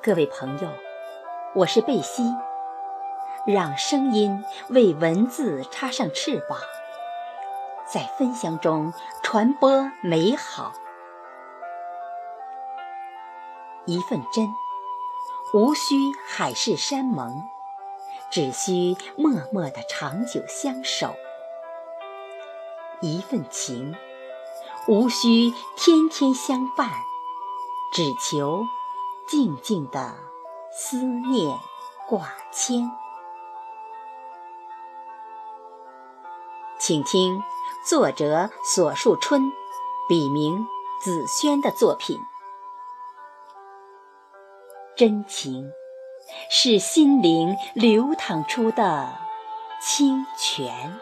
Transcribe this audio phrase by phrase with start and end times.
[0.00, 0.68] 各位朋友，
[1.56, 2.22] 我是贝西，
[3.44, 6.56] 让声音为文字插上翅膀，
[7.92, 8.92] 在分享中
[9.24, 10.72] 传播美好。
[13.86, 14.54] 一份真，
[15.52, 15.96] 无需
[16.28, 17.42] 海誓山盟，
[18.30, 21.08] 只需默默的长久相守；
[23.00, 23.96] 一份情，
[24.86, 26.88] 无需天天相伴，
[27.92, 28.64] 只求。
[29.28, 30.14] 静静的
[30.72, 31.54] 思念
[32.08, 32.90] 挂牵，
[36.78, 37.42] 请听
[37.86, 39.52] 作者索树春，
[40.08, 40.66] 笔名
[41.02, 42.18] 子轩的作品。
[44.96, 45.70] 真情
[46.50, 49.14] 是心灵流淌出的
[49.82, 50.98] 清泉。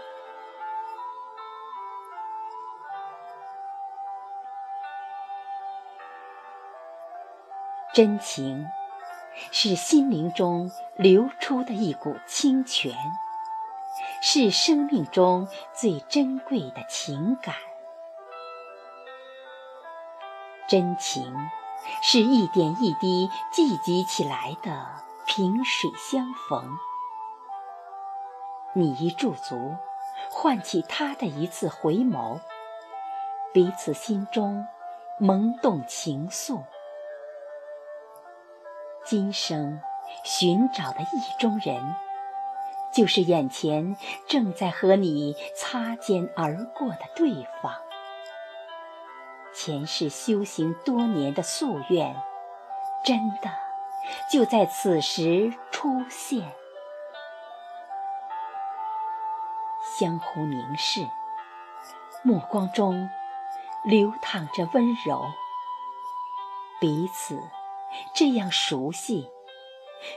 [7.96, 8.68] 真情
[9.52, 12.94] 是心灵中流出的一股清泉，
[14.20, 17.54] 是生命中最珍贵的情感。
[20.68, 21.34] 真情
[22.02, 24.86] 是一点一滴聚集起来的
[25.24, 26.76] 萍水相逢。
[28.74, 29.74] 你一驻足，
[30.28, 32.40] 唤起他的一次回眸，
[33.54, 34.66] 彼此心中
[35.18, 36.62] 萌动情愫。
[39.06, 39.80] 今生
[40.24, 41.94] 寻找的意中人，
[42.92, 47.72] 就是眼前正在和你擦肩而过的对方。
[49.54, 52.16] 前世修行多年的夙愿，
[53.04, 53.48] 真的
[54.28, 56.52] 就在此时出现。
[59.96, 61.06] 相互凝视，
[62.24, 63.08] 目光中
[63.84, 65.24] 流淌着温柔，
[66.80, 67.40] 彼此。
[68.14, 69.30] 这样熟悉，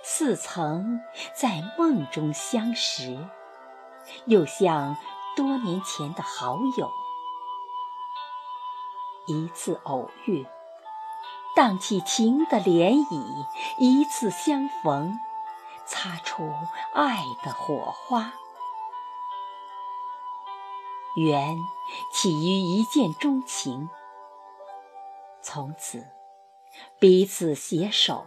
[0.03, 1.01] 似曾
[1.35, 3.27] 在梦中相识，
[4.25, 4.97] 又像
[5.35, 6.91] 多年前的好友。
[9.27, 10.47] 一次偶遇，
[11.55, 13.45] 荡起情的涟漪；
[13.77, 15.19] 一次相逢，
[15.85, 16.51] 擦出
[16.93, 18.33] 爱的火花。
[21.15, 21.57] 缘
[22.13, 23.89] 起于一见钟情，
[25.41, 26.18] 从此。
[26.99, 28.25] 彼此携手，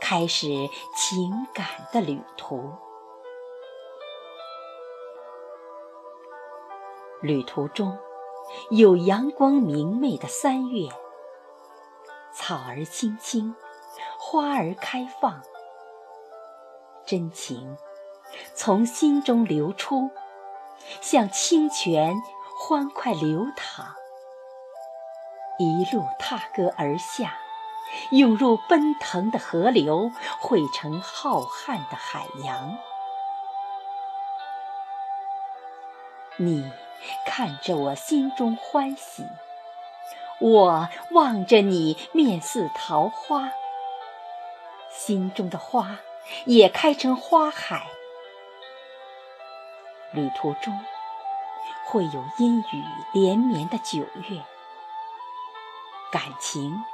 [0.00, 0.48] 开始
[0.96, 2.72] 情感的旅途。
[7.20, 7.98] 旅途中
[8.70, 10.88] 有阳光明媚的三月，
[12.34, 13.54] 草儿青青，
[14.18, 15.42] 花儿开放，
[17.06, 17.78] 真情
[18.54, 20.10] 从心中流出，
[21.00, 22.14] 像清泉
[22.58, 23.94] 欢快流淌，
[25.58, 27.38] 一路踏歌而下。
[28.10, 32.76] 涌入奔腾的河流，汇成浩瀚的海洋。
[36.36, 36.72] 你
[37.26, 39.22] 看着我，心中欢喜；
[40.40, 43.50] 我望着你，面似桃花。
[44.90, 45.98] 心中的花
[46.44, 47.86] 也开成花海。
[50.12, 50.78] 旅途中
[51.86, 54.42] 会有阴雨连绵的九月，
[56.10, 56.84] 感情。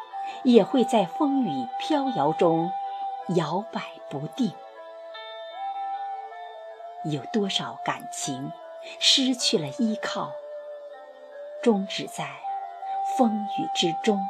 [0.43, 2.73] 也会在风雨飘摇中
[3.37, 4.53] 摇摆不定。
[7.05, 8.53] 有多少感情
[8.99, 10.33] 失去了依靠，
[11.63, 12.29] 终止在
[13.17, 14.21] 风雨之中？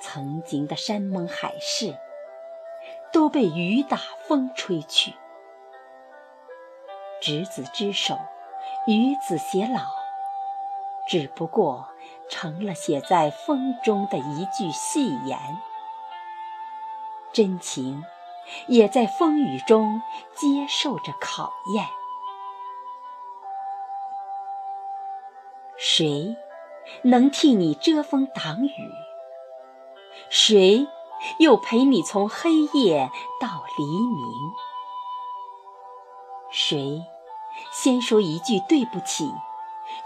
[0.00, 1.96] 曾经的山盟海誓
[3.12, 3.96] 都被雨打
[4.26, 5.14] 风吹去。
[7.20, 8.18] 执子之手，
[8.86, 9.80] 与子偕老，
[11.08, 11.88] 只不过。
[12.28, 15.38] 成了写在风中的一句戏言，
[17.32, 18.04] 真情
[18.66, 20.02] 也在风雨中
[20.34, 21.86] 接受着考验。
[25.78, 26.36] 谁
[27.02, 28.90] 能替你遮风挡雨？
[30.30, 30.86] 谁
[31.38, 33.10] 又陪你从黑夜
[33.40, 34.26] 到黎明？
[36.50, 37.04] 谁
[37.72, 39.30] 先说一句对不起？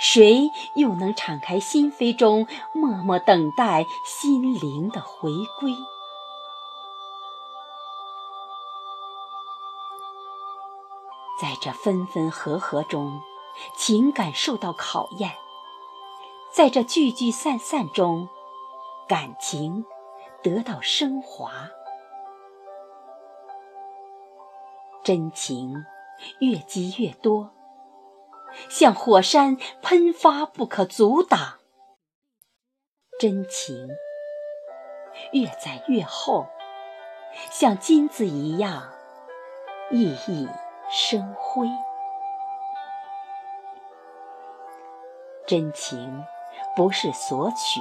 [0.00, 5.74] 谁又能敞开心扉中，默默等待心灵的回归？
[11.38, 13.20] 在这分分合合中，
[13.76, 15.30] 情感受到考验；
[16.50, 18.28] 在这聚聚散散中，
[19.06, 19.84] 感情
[20.42, 21.52] 得到升华。
[25.04, 25.74] 真情
[26.40, 27.50] 越积越多。
[28.68, 31.58] 像火山喷发，不可阻挡；
[33.18, 33.88] 真情
[35.32, 36.46] 越栽越厚，
[37.50, 38.92] 像金子一样
[39.90, 40.48] 熠熠
[40.90, 41.68] 生辉。
[45.46, 46.24] 真情
[46.76, 47.80] 不是索取，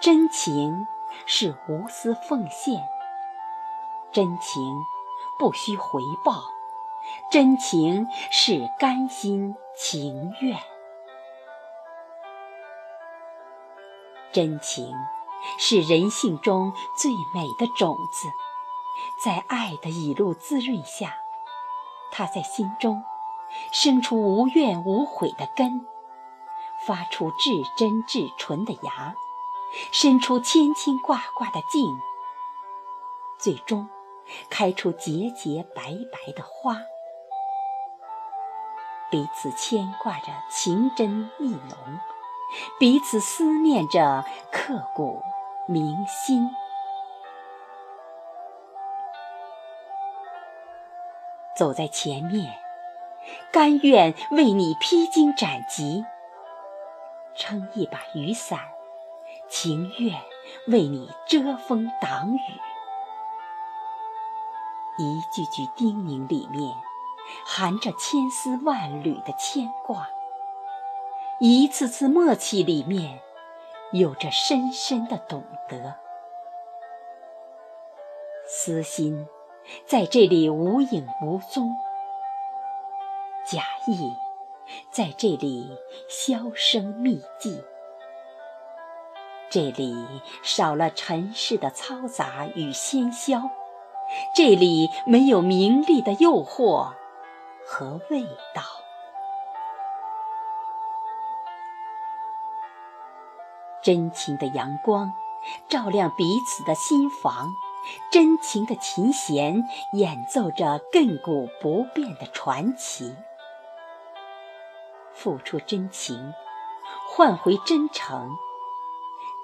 [0.00, 0.86] 真情
[1.24, 2.82] 是无私奉献，
[4.12, 4.62] 真情
[5.38, 6.42] 不需回报，
[7.30, 10.58] 真情是甘心情愿。
[14.32, 14.94] 真情
[15.58, 18.28] 是人性中最美的种子，
[19.24, 21.16] 在爱的雨露滋润下，
[22.10, 23.02] 它在心中
[23.72, 25.86] 生出无怨无悔的根。
[26.84, 29.14] 发出至真至纯的芽，
[29.92, 31.86] 伸出牵牵挂挂的茎，
[33.38, 33.88] 最终
[34.50, 36.78] 开出节节白白的花。
[39.12, 42.00] 彼此牵挂着情真意浓，
[42.80, 45.22] 彼此思念着刻骨
[45.68, 46.48] 铭心。
[51.54, 52.58] 走在前面，
[53.52, 56.06] 甘愿为你披荆斩棘。
[57.34, 58.60] 撑一把雨伞，
[59.50, 60.18] 情愿
[60.68, 62.40] 为你遮风挡雨。
[64.96, 66.74] 一句句叮咛里面，
[67.44, 70.06] 含着千丝万缕的牵挂；
[71.40, 73.20] 一次次默契里面，
[73.92, 75.96] 有着深深的懂得。
[78.46, 79.26] 私心
[79.86, 81.74] 在这里无影无踪，
[83.44, 84.14] 假意。
[84.90, 85.76] 在这里
[86.08, 87.62] 销声匿迹，
[89.50, 90.06] 这里
[90.42, 93.50] 少了尘世的嘈杂与喧嚣，
[94.34, 96.92] 这里没有名利的诱惑
[97.66, 98.22] 和味
[98.54, 98.62] 道。
[103.82, 105.12] 真情的阳光
[105.68, 107.52] 照亮彼此的心房，
[108.12, 109.64] 真情的琴弦
[109.94, 113.16] 演奏着亘古不变的传奇。
[115.12, 116.32] 付出真情，
[117.08, 118.28] 换回真诚；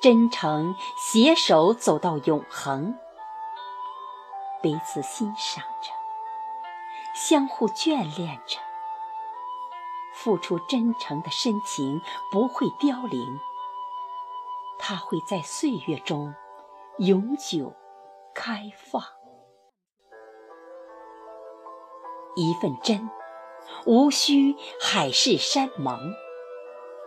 [0.00, 2.96] 真诚携手走到永恒，
[4.62, 5.90] 彼此欣赏着，
[7.20, 8.60] 相互眷恋着。
[10.14, 12.00] 付出真诚的深情
[12.30, 13.40] 不会凋零，
[14.78, 16.32] 它会在岁月中
[16.98, 17.74] 永久
[18.34, 19.02] 开放。
[22.36, 23.10] 一份真。
[23.84, 25.98] 无需海誓山盟，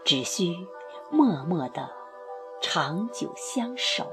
[0.06, 0.68] 只需
[1.10, 1.90] 默默的
[2.62, 4.06] 长久相守；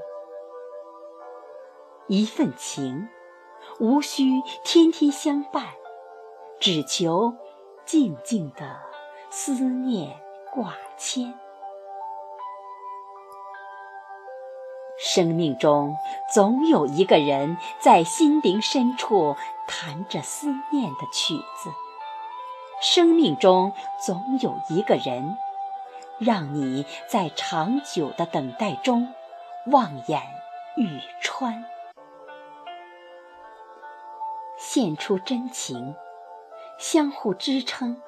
[2.07, 3.07] 一份情，
[3.79, 5.75] 无需天天相伴，
[6.59, 7.33] 只求
[7.85, 8.77] 静静的
[9.29, 10.19] 思念
[10.51, 11.33] 挂牵。
[14.97, 15.95] 生命中
[16.33, 21.71] 总有一个人，在心灵深处弹着思念的曲子。
[22.81, 23.71] 生命中
[24.05, 25.37] 总有一个人，
[26.17, 29.13] 让你在长久的等待中
[29.67, 30.21] 望眼
[30.75, 31.63] 欲穿。
[34.57, 35.95] 献出真情，
[36.79, 38.01] 相互支撑，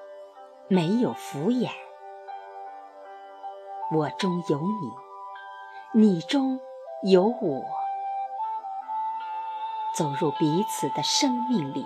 [0.70, 1.72] 没有敷衍。
[3.94, 4.62] 我中有
[5.92, 6.58] 你，你中
[7.04, 7.66] 有我，
[9.94, 11.86] 走入彼此的生命里。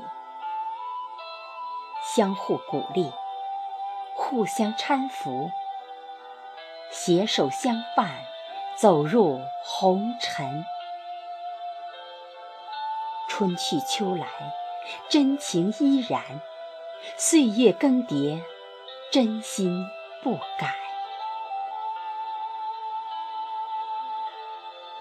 [2.03, 3.11] 相互鼓励，
[4.13, 5.49] 互相搀扶，
[6.91, 8.11] 携手相伴，
[8.75, 10.63] 走入红尘。
[13.27, 14.27] 春去秋来，
[15.09, 16.21] 真情依然；
[17.17, 18.41] 岁月更迭，
[19.11, 19.85] 真心
[20.23, 20.75] 不改。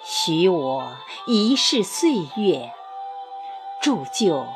[0.04, 0.96] 许我
[1.26, 2.72] 一世岁月，
[3.80, 4.46] 铸就。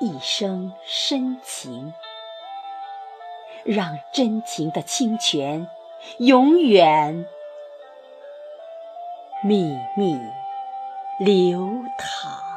[0.00, 1.94] 一生深情，
[3.64, 5.68] 让真情的清泉
[6.18, 7.26] 永远
[9.44, 10.18] 秘密
[11.20, 12.53] 流淌。